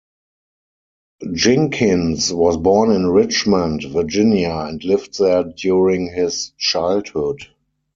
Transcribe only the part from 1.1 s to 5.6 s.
Jinkins was born in Richmond, Virginia, and lived there